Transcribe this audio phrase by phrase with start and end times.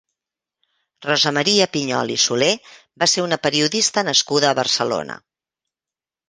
[1.05, 2.49] Rosa Maria Piñol i Soler
[3.03, 5.21] va ser una periodista nascuda a Barcelona.